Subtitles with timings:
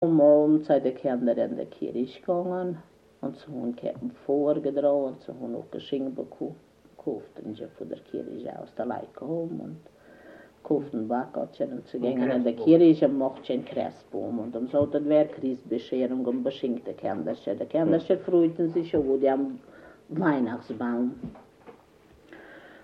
[0.00, 2.76] Und morgen sind die Kinder in die Kirche gegangen
[3.22, 6.56] und sie haben Ketten vorgetragen und sie haben auch Geschenke bekommen.
[6.98, 9.78] Kauften sie von der Kirche aus der Leute gekommen und
[10.64, 14.38] kauften Backertchen und sie gingen in die Kirche und machten einen Kressbaum.
[14.38, 17.58] Und dann sollten wir Christbescherung und beschenkte Kinderchen.
[17.58, 19.58] Die Kinderchen freuten sich schon, die haben
[20.10, 21.14] Weihnachtsbaum.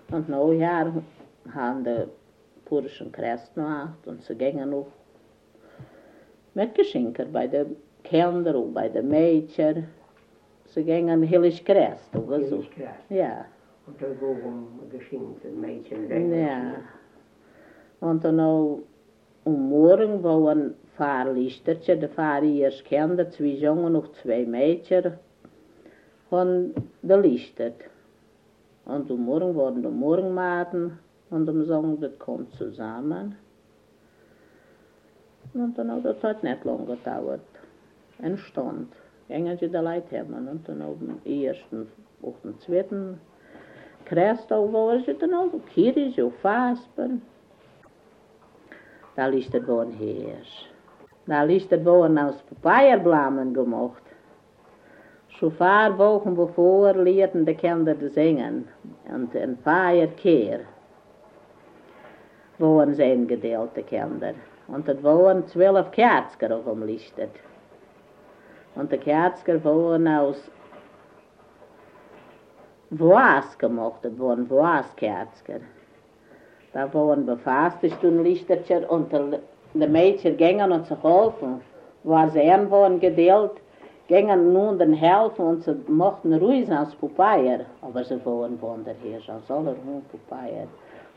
[0.09, 0.91] Und Neujahr
[1.53, 2.07] haben die
[2.67, 4.87] Burschen Kress gemacht und sie gingen auch
[6.53, 7.65] met geschenken bij de
[8.01, 9.83] kinderen of bij de meidje.
[10.65, 12.39] Ze gingen heel eens kruis toch?
[13.07, 13.45] Ja.
[13.83, 15.95] Want da boven geschenkt, een meidje.
[16.35, 16.75] Ja.
[17.97, 18.81] Want dan nou,
[19.43, 22.71] om morgen wou een vaarlistertje, de vaar hier
[23.29, 25.05] twee jongen of twee meidjes,
[26.27, 27.17] van de
[27.55, 27.89] het.
[28.83, 30.99] En om morgen worden de morgenmaten,
[31.29, 33.37] en dan zongen dat komt samen.
[35.53, 37.41] Und dann hat das hat nicht lange gedauert.
[38.21, 38.93] Ein Stand.
[39.27, 41.87] Gingen sie die Leute haben und dann auf dem ersten,
[42.21, 43.19] auf dem zweiten
[44.05, 47.21] Kreistag waren sie dann auch Kirche, auf Faspen.
[49.15, 50.69] Da lichtet waren Hirsch.
[51.27, 54.03] Da lichtet waren aus Papierblamen gemacht.
[55.29, 58.67] Schon paar Wochen bevor lehrten die Kinder singen.
[59.13, 60.61] Und ein Feierkehr
[62.57, 64.33] waren sie eingedeelt, die Kinder.
[64.73, 67.29] Und es waren zwölf Kerzen auf dem Lichtet.
[68.75, 70.49] Und die Kerzen waren aus
[72.89, 75.61] Voas gemacht, das waren Voas-Kerzen.
[76.73, 81.61] Da waren befasst und Lichterchen und die, Mädchen gingen und zu helfen.
[82.03, 83.51] War sie ein waren gedeelt,
[84.07, 88.95] gingen nun den helfen und sie mochten ruhig aus Papier, aber sie waren von der
[88.95, 90.67] Hirsch, aus aller Hund Papier.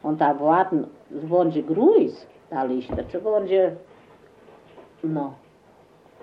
[0.02, 3.72] Und da warten, wenn sie groß, da liegt das, wenn sie,
[5.02, 5.34] no,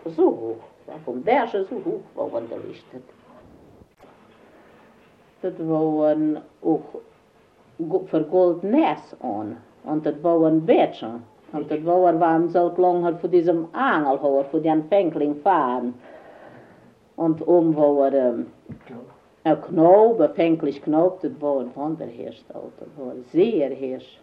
[0.06, 3.02] so hoch, da vom Berg so hoch, wo man da liegt das.
[5.42, 7.02] wollen waren auch
[8.08, 11.24] vergold Ness an, und das wollen Bettchen.
[11.52, 15.94] Und das war, warum so lang von diesem Angelhoer, von dem Fänkling fahren.
[17.16, 18.48] Und um war, ähm,
[18.90, 19.02] um,
[19.44, 24.22] nou, knoop, bevinkelijk knoop, dat boven van dat wordt zeer heers.